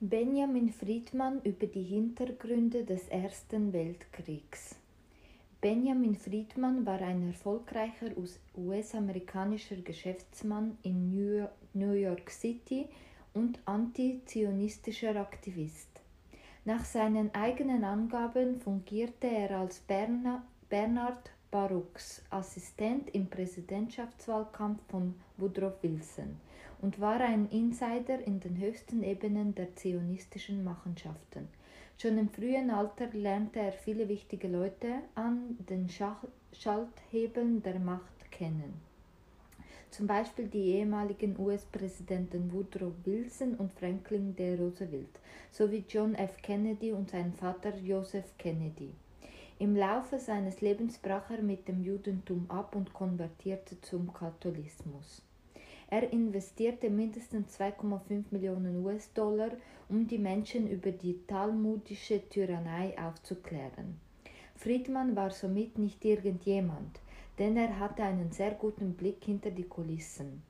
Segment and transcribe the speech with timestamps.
[0.00, 4.76] Benjamin Friedmann über die Hintergründe des Ersten Weltkriegs.
[5.60, 8.12] Benjamin Friedmann war ein erfolgreicher
[8.56, 11.10] US-amerikanischer Geschäftsmann in
[11.72, 12.86] New York City
[13.34, 15.88] und antizionistischer Aktivist.
[16.64, 26.36] Nach seinen eigenen Angaben fungierte er als Bernard Baruchs Assistent im Präsidentschaftswahlkampf von Woodrow Wilson
[26.82, 31.48] und war ein Insider in den höchsten Ebenen der zionistischen Machenschaften.
[31.96, 38.74] Schon im frühen Alter lernte er viele wichtige Leute an den Schalthebeln der Macht kennen.
[39.90, 44.54] Zum Beispiel die ehemaligen US-Präsidenten Woodrow Wilson und Franklin D.
[44.54, 45.18] Roosevelt
[45.50, 46.36] sowie John F.
[46.42, 48.92] Kennedy und sein Vater Joseph Kennedy.
[49.60, 55.20] Im Laufe seines Lebens brach er mit dem Judentum ab und konvertierte zum Katholismus.
[55.90, 59.50] Er investierte mindestens 2,5 Millionen US-Dollar,
[59.88, 63.98] um die Menschen über die talmudische Tyrannei aufzuklären.
[64.54, 67.00] Friedmann war somit nicht irgendjemand,
[67.40, 70.42] denn er hatte einen sehr guten Blick hinter die Kulissen.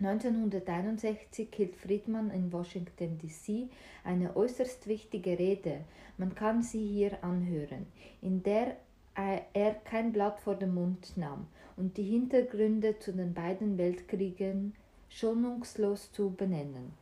[0.00, 3.68] 1961 hielt Friedmann in Washington, D.C.
[4.02, 5.84] eine äußerst wichtige Rede,
[6.16, 7.86] man kann sie hier anhören,
[8.22, 8.76] in der
[9.14, 14.74] er kein Blatt vor den Mund nahm und die Hintergründe zu den beiden Weltkriegen
[15.08, 16.92] schonungslos zu benennen.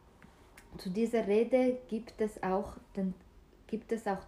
[0.78, 3.14] Zu dieser Rede gibt es auch, den,
[3.66, 4.24] gibt es auch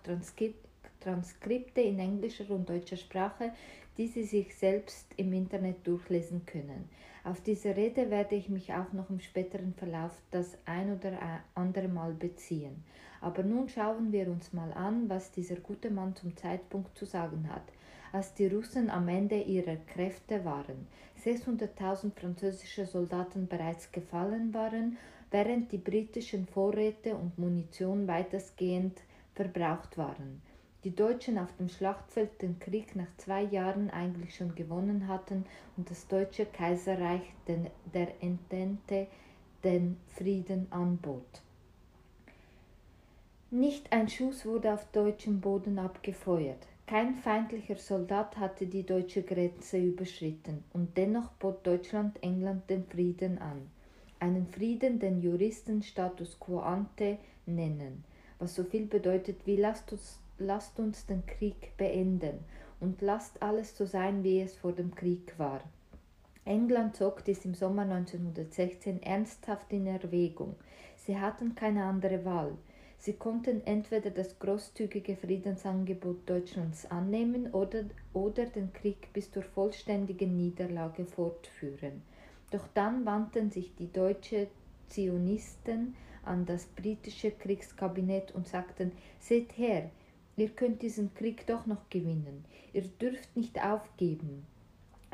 [1.01, 3.53] Transkripte in englischer und deutscher Sprache,
[4.01, 6.89] die Sie sich selbst im Internet durchlesen können.
[7.23, 11.19] Auf diese Rede werde ich mich auch noch im späteren Verlauf das ein oder
[11.55, 12.83] andere Mal beziehen.
[13.21, 17.47] Aber nun schauen wir uns mal an, was dieser gute Mann zum Zeitpunkt zu sagen
[17.53, 17.65] hat
[18.13, 20.89] als die Russen am Ende ihrer Kräfte waren.
[21.23, 24.97] 600.000 französische Soldaten bereits gefallen waren,
[25.31, 29.03] während die britischen Vorräte und Munition weitestgehend
[29.35, 30.43] verbraucht waren.
[30.85, 35.45] Die Deutschen auf dem Schlachtfeld den Krieg nach zwei Jahren eigentlich schon gewonnen hatten
[35.77, 39.07] und das deutsche Kaiserreich den, der Entente
[39.63, 41.43] den Frieden anbot.
[43.51, 46.67] Nicht ein Schuss wurde auf deutschem Boden abgefeuert.
[46.87, 53.39] Kein feindlicher Soldat hatte die deutsche Grenze überschritten, und dennoch bot Deutschland England den Frieden
[53.39, 53.71] an.
[54.19, 58.03] Einen Frieden, den Juristen Status quo ante nennen,
[58.39, 62.41] was so viel bedeutet wie lasst uns, lasst uns den Krieg beenden
[62.81, 65.61] und lasst alles so sein, wie es vor dem Krieg war.
[66.45, 70.57] England zog dies im Sommer 1916 ernsthaft in Erwägung.
[70.97, 72.57] Sie hatten keine andere Wahl.
[72.99, 80.37] Sie konnten entweder das großzügige Friedensangebot Deutschlands annehmen oder, oder den Krieg bis zur vollständigen
[80.37, 82.03] Niederlage fortführen.
[82.51, 84.49] Doch dann wandten sich die deutschen
[84.89, 89.91] Zionisten an das britische Kriegskabinett und sagten, seht her,
[90.41, 94.47] ihr könnt diesen Krieg doch noch gewinnen, ihr dürft nicht aufgeben.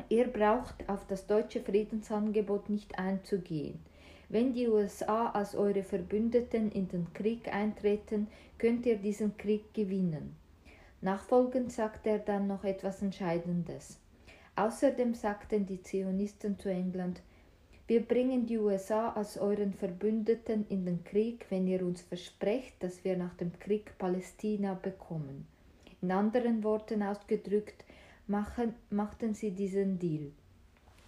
[0.09, 3.79] Ihr braucht auf das deutsche Friedensangebot nicht einzugehen.
[4.29, 8.27] Wenn die USA als eure Verbündeten in den Krieg eintreten,
[8.57, 10.35] könnt ihr diesen Krieg gewinnen.
[11.01, 13.99] Nachfolgend sagte er dann noch etwas Entscheidendes.
[14.55, 17.21] Außerdem sagten die Zionisten zu England,
[17.87, 23.05] wir bringen die USA als euren Verbündeten in den Krieg, wenn ihr uns versprecht, dass
[23.05, 25.47] wir nach dem Krieg Palästina bekommen.
[26.01, 27.85] In anderen Worten ausgedrückt,
[28.27, 30.31] machen, machten sie diesen Deal.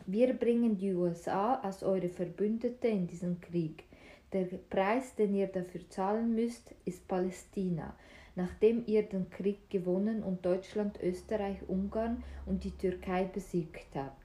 [0.06, 3.84] Wir bringen die USA als eure Verbündete in diesen Krieg.
[4.32, 7.94] Der Preis, den ihr dafür zahlen müsst, ist Palästina,
[8.38, 14.16] nachdem ihr den Krieg gewonnen und Deutschland, Österreich, Ungarn und die Türkei besiegt habt.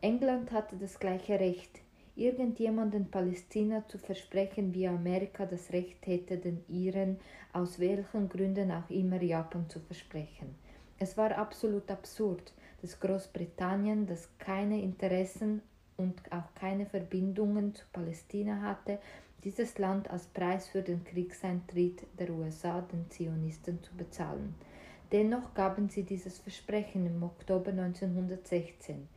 [0.00, 1.80] England hatte das gleiche Recht,
[2.18, 7.18] irgendjemanden Palästina zu versprechen, wie Amerika das Recht hätte, den Iren
[7.52, 10.54] aus welchen Gründen auch immer Japan zu versprechen.
[10.98, 12.52] Es war absolut absurd
[12.82, 15.62] dass Großbritannien, das keine Interessen
[15.96, 18.98] und auch keine Verbindungen zu Palästina hatte,
[19.44, 24.54] dieses Land als Preis für den Kriegseintritt der USA den Zionisten zu bezahlen.
[25.10, 29.08] Dennoch gaben sie dieses Versprechen im Oktober 1916.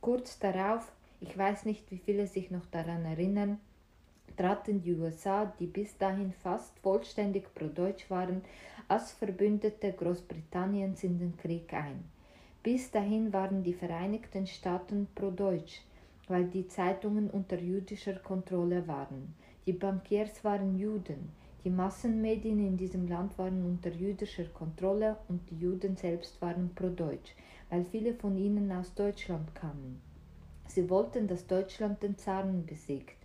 [0.00, 3.58] Kurz darauf, ich weiß nicht, wie viele sich noch daran erinnern,
[4.36, 8.40] traten die USA, die bis dahin fast vollständig pro-deutsch waren,
[8.88, 12.04] als Verbündete Großbritanniens in den Krieg ein.
[12.62, 15.82] Bis dahin waren die Vereinigten Staaten pro-deutsch,
[16.28, 19.34] weil die Zeitungen unter jüdischer Kontrolle waren.
[19.66, 21.32] Die Bankiers waren Juden.
[21.64, 27.34] Die Massenmedien in diesem Land waren unter jüdischer Kontrolle und die Juden selbst waren pro-deutsch,
[27.68, 30.09] weil viele von ihnen aus Deutschland kamen.
[30.70, 33.16] Sie wollten, dass Deutschland den Zaren besiegt.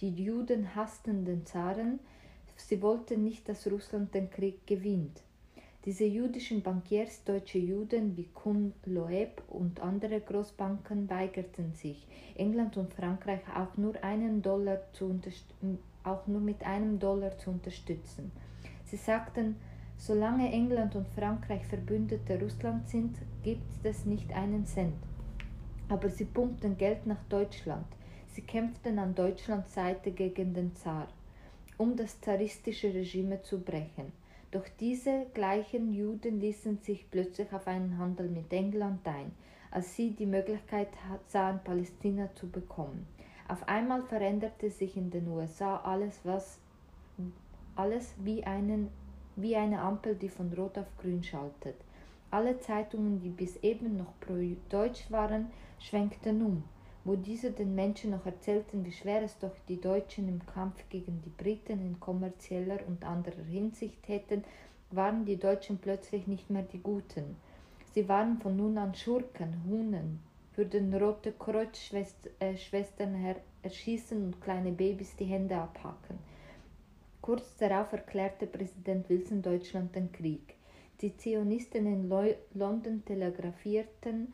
[0.00, 1.98] Die Juden hassten den Zaren,
[2.54, 5.20] Sie wollten nicht, dass Russland den Krieg gewinnt.
[5.84, 12.06] Diese jüdischen Bankiers, deutsche Juden wie Kuhn Loeb und andere Großbanken weigerten sich,
[12.36, 15.18] England und Frankreich auch nur, einen Dollar zu
[16.04, 18.30] auch nur mit einem Dollar zu unterstützen.
[18.84, 19.56] Sie sagten,
[19.96, 24.94] solange England und Frankreich Verbündete Russlands sind, gibt es nicht einen Cent.
[25.92, 27.84] Aber sie pumpten Geld nach Deutschland.
[28.28, 31.06] Sie kämpften an Deutschlands Seite gegen den Zar,
[31.76, 34.10] um das zaristische Regime zu brechen.
[34.52, 39.32] Doch diese gleichen Juden ließen sich plötzlich auf einen Handel mit England ein,
[39.70, 40.88] als sie die Möglichkeit
[41.26, 43.06] sahen, Palästina zu bekommen.
[43.46, 46.58] Auf einmal veränderte sich in den USA alles, was
[47.76, 48.88] alles wie, einen,
[49.36, 51.76] wie eine Ampel, die von Rot auf Grün schaltet.
[52.32, 56.64] Alle Zeitungen, die bis eben noch pro-deutsch waren, schwenkten um
[57.04, 61.20] wo diese den Menschen noch erzählten, wie schwer es doch die Deutschen im Kampf gegen
[61.22, 64.44] die Briten in kommerzieller und anderer Hinsicht hätten,
[64.90, 67.36] waren die Deutschen plötzlich nicht mehr die Guten.
[67.92, 70.20] Sie waren von nun an Schurken, Hunen,
[70.54, 76.18] würden Rote Kreuzschwestern äh, erschießen und kleine Babys die Hände abhacken.
[77.20, 80.54] Kurz darauf erklärte Präsident Wilson Deutschland den Krieg.
[81.00, 82.08] Die Zionisten in
[82.54, 84.32] London telegrafierten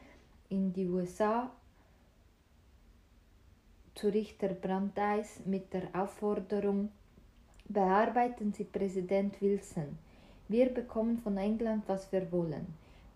[0.50, 1.50] in die USA
[3.94, 6.90] zu Richter Brandeis mit der Aufforderung,
[7.68, 9.98] bearbeiten Sie Präsident Wilson.
[10.46, 12.66] Wir bekommen von England, was wir wollen.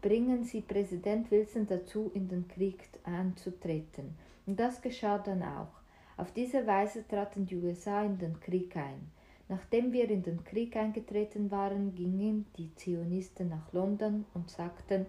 [0.01, 4.17] Bringen Sie Präsident Wilson dazu, in den Krieg einzutreten.
[4.45, 5.73] Und das geschah dann auch.
[6.17, 9.11] Auf diese Weise traten die USA in den Krieg ein.
[9.53, 15.05] Nachdem wir in den Krieg eingetreten waren, gingen die Zionisten nach London und sagten,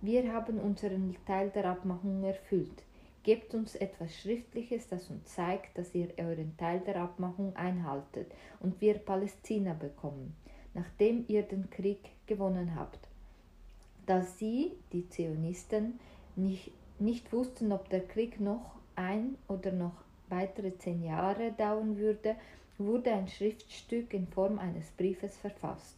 [0.00, 2.82] wir haben unseren Teil der Abmachung erfüllt.
[3.22, 8.80] Gebt uns etwas Schriftliches, das uns zeigt, dass ihr euren Teil der Abmachung einhaltet und
[8.80, 10.34] wir Palästina bekommen,
[10.74, 13.06] nachdem ihr den Krieg gewonnen habt.
[14.04, 16.00] Da sie, die Zionisten,
[16.34, 19.94] nicht, nicht wussten, ob der Krieg noch ein oder noch
[20.28, 22.34] weitere zehn Jahre dauern würde,
[22.80, 25.94] wurde ein Schriftstück in Form eines Briefes verfasst.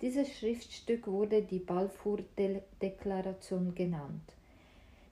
[0.00, 4.32] Dieses Schriftstück wurde die Balfour-Deklaration genannt.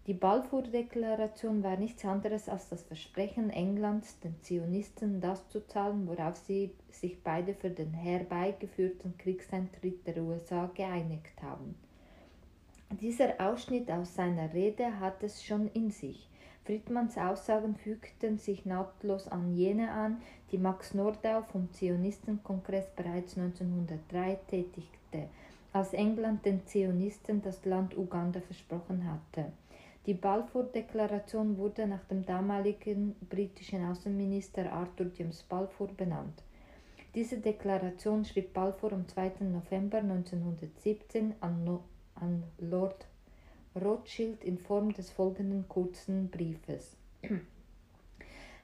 [0.06, 6.36] Die Balfour-Deklaration war nichts anderes als das Versprechen Englands, den Zionisten das zu zahlen, worauf
[6.36, 11.74] sie sich beide für den herbeigeführten Kriegseintritt der USA geeinigt haben.
[12.90, 16.26] Dieser Ausschnitt aus seiner Rede hat es schon in sich.
[16.68, 20.20] Friedmanns Aussagen fügten sich nahtlos an jene an,
[20.52, 25.30] die Max Nordau vom Zionistenkongress bereits 1903 tätigte,
[25.72, 29.50] als England den Zionisten das Land Uganda versprochen hatte.
[30.04, 36.42] Die Balfour-Deklaration wurde nach dem damaligen britischen Außenminister Arthur James Balfour benannt.
[37.14, 39.36] Diese Deklaration schrieb Balfour am 2.
[39.40, 41.84] November 1917 an, no
[42.16, 43.06] an Lord
[43.82, 46.96] Rothschild in Form des folgenden kurzen Briefes.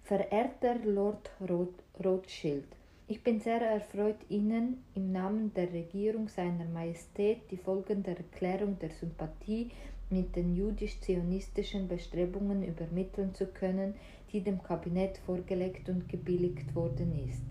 [0.03, 2.67] Verehrter Lord Roth Rothschild,
[3.07, 8.91] ich bin sehr erfreut, Ihnen im Namen der Regierung seiner Majestät die folgende Erklärung der
[8.91, 9.71] Sympathie
[10.11, 13.95] mit den jüdisch-zionistischen Bestrebungen übermitteln zu können,
[14.33, 17.43] die dem Kabinett vorgelegt und gebilligt worden ist.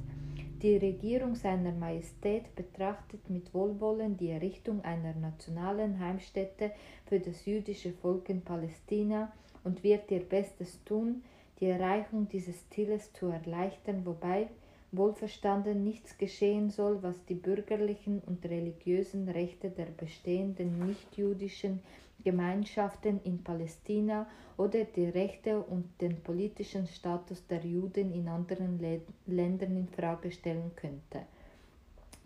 [0.64, 6.72] Die Regierung seiner Majestät betrachtet mit Wohlwollen die Errichtung einer nationalen Heimstätte
[7.06, 9.34] für das jüdische Volk in Palästina
[9.66, 11.22] und wird ihr Bestes tun,
[11.60, 14.48] die Erreichung dieses Zieles zu erleichtern, wobei
[14.94, 21.82] wohlverstanden nichts geschehen soll, was die bürgerlichen und religiösen Rechte der bestehenden nichtjüdischen
[22.24, 24.28] Gemeinschaften in Palästina
[24.58, 28.80] oder die Rechte und den politischen Status der Juden in anderen
[29.26, 31.26] Ländern in Frage stellen könnte.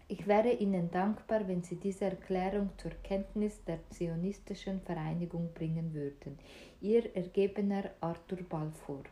[0.10, 6.40] Ich wäre Ihnen dankbar, wenn Sie diese Erklärung zur Kenntnis der zionistischen Vereinigung bringen würden.
[6.80, 9.04] Ihr ergebener Arthur Balfour.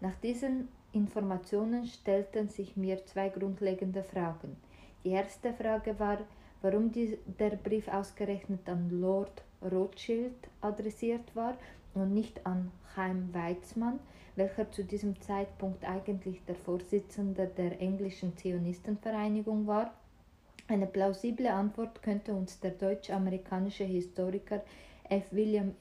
[0.00, 4.56] Nach diesen Informationen stellten sich mir zwei grundlegende Fragen.
[5.04, 6.18] Die erste Frage war,
[6.60, 11.56] warum die, der Brief ausgerechnet an Lord Rothschild adressiert war
[11.94, 13.98] und nicht an Chaim Weizmann,
[14.36, 19.92] welcher zu diesem Zeitpunkt eigentlich der Vorsitzende der englischen Zionistenvereinigung war.
[20.68, 24.62] Eine plausible Antwort könnte uns der deutsch-amerikanische Historiker
[25.08, 25.24] F.
[25.32, 25.74] William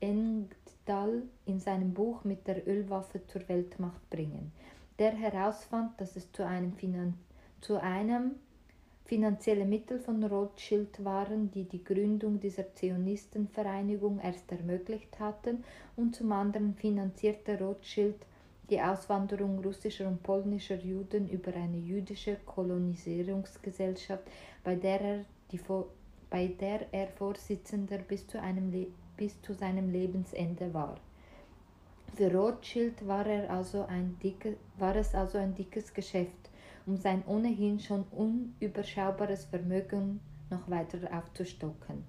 [0.00, 4.52] Engdahl in seinem Buch mit der Ölwaffe zur Weltmacht bringen,
[4.98, 7.14] der herausfand, dass es zu einem, Finan
[7.60, 8.32] zu einem
[9.06, 15.62] Finanzielle Mittel von Rothschild waren, die die Gründung dieser Zionistenvereinigung erst ermöglicht hatten,
[15.94, 18.16] und zum anderen finanzierte Rothschild
[18.68, 24.24] die Auswanderung russischer und polnischer Juden über eine jüdische Kolonisierungsgesellschaft,
[24.64, 25.60] bei der er, die,
[26.28, 30.96] bei der er Vorsitzender bis zu, einem, bis zu seinem Lebensende war.
[32.16, 36.50] Für Rothschild war, er also ein dicke, war es also ein dickes Geschäft,
[36.86, 42.04] um sein ohnehin schon unüberschaubares Vermögen noch weiter aufzustocken.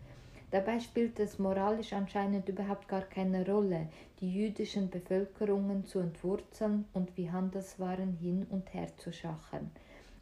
[0.52, 3.90] Dabei spielt es moralisch anscheinend überhaupt gar keine Rolle,
[4.22, 9.72] die jüdischen Bevölkerungen zu entwurzeln und wie Handelswaren hin und her zu schachen.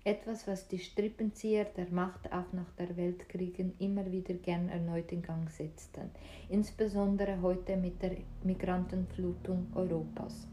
[0.03, 5.21] Etwas, was die Strippenzieher der Macht auch nach der Weltkriegen immer wieder gern erneut in
[5.21, 6.11] Gang setzten,
[6.49, 10.47] insbesondere heute mit der Migrantenflutung Europas.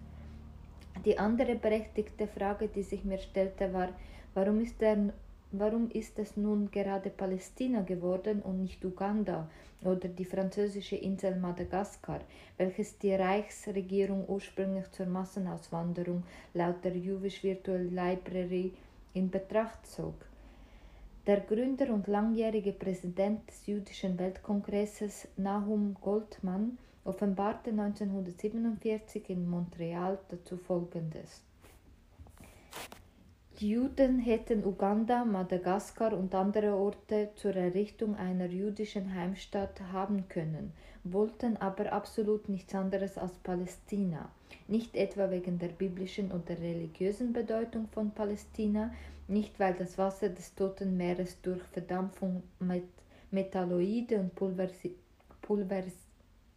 [1.04, 3.88] Die andere berechtigte Frage, die sich mir stellte, war,
[4.34, 5.12] warum ist der
[5.52, 9.48] warum ist es nun gerade Palästina geworden und nicht Uganda
[9.84, 12.20] oder die französische Insel Madagaskar,
[12.56, 16.22] welches die Reichsregierung ursprünglich zur Massenauswanderung
[16.54, 18.72] laut der Jewish Virtual Library
[19.12, 20.14] in Betracht zog?
[21.26, 30.56] Der Gründer und langjährige Präsident des Jüdischen Weltkongresses Nahum Goldmann offenbarte 1947 in Montreal dazu
[30.56, 31.42] Folgendes.
[33.58, 40.72] Die Juden hätten Uganda, Madagaskar und andere Orte zur Errichtung einer jüdischen Heimstatt haben können,
[41.04, 44.30] wollten aber absolut nichts anderes als Palästina.
[44.66, 48.92] Nicht etwa wegen der biblischen oder religiösen Bedeutung von Palästina,
[49.28, 52.88] nicht weil das Wasser des Toten Meeres durch Verdampfung mit
[53.30, 54.96] Metalloide und Pulverisi
[55.40, 56.01] Pulveris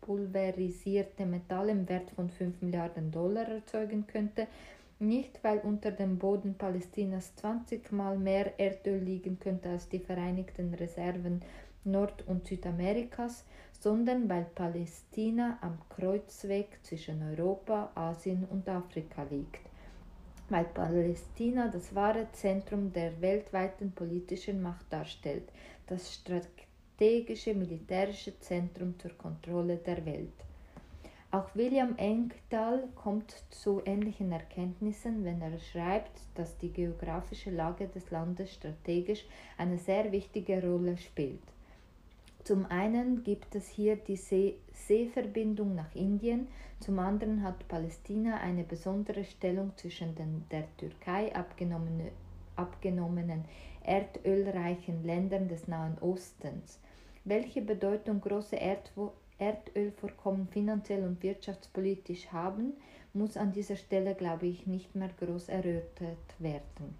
[0.05, 4.47] pulverisierte Metalle im Wert von 5 Milliarden Dollar erzeugen könnte,
[4.99, 10.73] nicht, weil unter dem Boden Palästinas 20 Mal mehr Erdöl liegen könnte als die Vereinigten
[10.75, 11.41] Reserven
[11.83, 13.45] Nord- und Südamerikas,
[13.79, 19.61] sondern weil Palästina am Kreuzweg zwischen Europa, Asien und Afrika liegt.
[20.49, 25.51] Weil Palästina das wahre Zentrum der weltweiten politischen Macht darstellt,
[25.87, 26.13] das
[26.95, 30.31] strategische militärische Zentrum zur Kontrolle der Welt.
[31.29, 38.11] Auch William Engdahl kommt zu ähnlichen Erkenntnissen, wenn er schreibt, dass die geografische Lage des
[38.11, 39.25] Landes strategisch
[39.57, 41.41] eine sehr wichtige Rolle spielt.
[42.45, 46.47] Zum einen gibt es hier die See Seeverbindung nach Indien,
[46.79, 52.11] zum anderen hat Palästina eine besondere Stellung zwischen den der Türkei abgenommene,
[52.55, 53.43] abgenommenen
[53.83, 56.79] erdölreichen Ländern des Nahen Ostens.
[57.25, 62.73] Welche Bedeutung große Erdwo Erdölvorkommen finanziell und wirtschaftspolitisch haben,
[63.13, 66.95] muss an dieser Stelle, glaube ich, nicht mehr groß erörtert werden.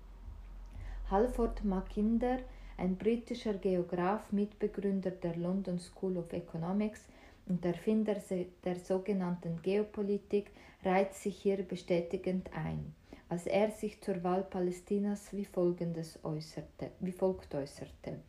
[1.12, 2.39] Halford Mackinder,
[2.77, 7.08] ein britischer Geograf, Mitbegründer der London School of Economics
[7.46, 8.15] und Erfinder
[8.63, 10.51] der sogenannten Geopolitik,
[10.84, 12.96] reiht sich hier bestätigend ein,
[13.29, 18.20] als er sich zur Wahl Palästinas wie, folgendes äußerte, wie folgt äußerte.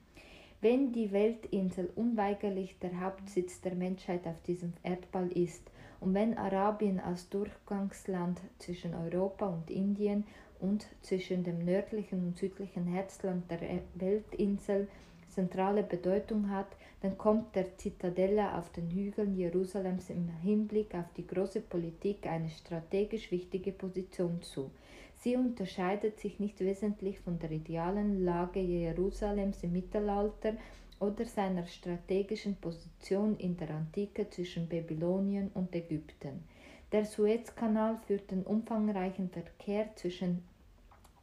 [0.63, 5.71] Wenn die Weltinsel unweigerlich der Hauptsitz der Menschheit auf diesem Erdball ist
[6.01, 10.25] und wenn Arabien als Durchgangsland zwischen Europa und Indien
[10.59, 13.61] und zwischen dem nördlichen und südlichen Herzland der
[13.97, 14.89] Weltinsel
[15.29, 16.69] zentrale Bedeutung hat,
[17.03, 22.49] dann kommt der Zitadelle auf den Hügeln Jerusalems im Hinblick auf die große Politik eine
[22.49, 24.71] strategisch wichtige Position zu.
[25.27, 30.53] Sie unterscheidet sich nicht wesentlich von der idealen Lage Jerusalems im Mittelalter
[31.01, 36.45] oder seiner strategischen Position in der Antike zwischen Babylonien und Ägypten.
[36.93, 40.45] Der Suezkanal führt den umfangreichen Verkehr zwischen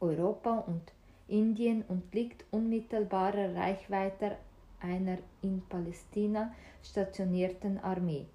[0.00, 0.82] Europa und
[1.26, 4.36] Indien und liegt unmittelbarer Reichweite
[4.80, 8.26] einer in Palästina stationierten Armee.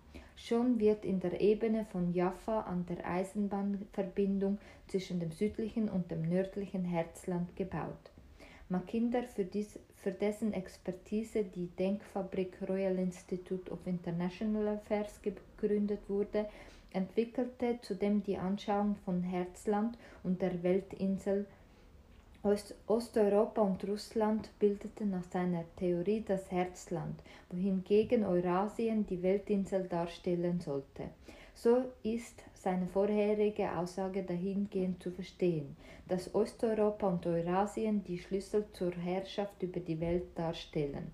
[0.41, 6.21] Schon wird in der Ebene von Jaffa an der Eisenbahnverbindung zwischen dem südlichen und dem
[6.21, 8.11] nördlichen Herzland gebaut.
[8.69, 16.47] Mackinder, für, dies, für dessen Expertise die Denkfabrik Royal Institute of International Affairs gegründet wurde,
[16.93, 21.47] entwickelte zudem die Anschauung von Herzland und der Weltinsel
[22.41, 27.19] Osteuropa und Russland bildeten nach seiner Theorie das Herzland,
[27.49, 31.09] wohingegen Eurasien die Weltinsel darstellen sollte.
[31.53, 35.75] So ist seine vorherige Aussage dahingehend zu verstehen,
[36.07, 41.11] dass Osteuropa und Eurasien die Schlüssel zur Herrschaft über die Welt darstellen.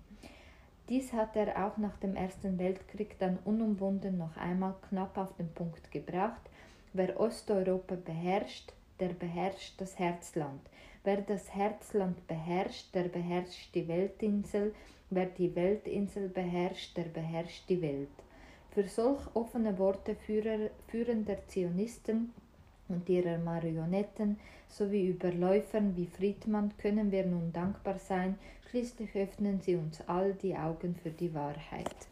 [0.88, 5.48] Dies hat er auch nach dem Ersten Weltkrieg dann unumwunden noch einmal knapp auf den
[5.48, 6.42] Punkt gebracht.
[6.92, 10.60] Wer Osteuropa beherrscht, der beherrscht das Herzland.
[11.06, 14.74] Wer das Herzland beherrscht, der beherrscht die Weltinsel,
[15.08, 18.08] wer die Weltinsel beherrscht, der beherrscht die Welt.
[18.72, 22.32] Für solch offene Worte führender Zionisten
[22.88, 28.36] und ihrer Marionetten sowie Überläufern wie Friedmann können wir nun dankbar sein,
[28.68, 32.08] schließlich öffnen sie uns all die Augen für die Wahrheit.